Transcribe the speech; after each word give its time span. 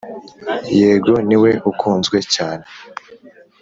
yego, 0.79 1.13
niwe 1.27 1.51
ukunzwe 1.69 2.17
cyane. 2.33 2.65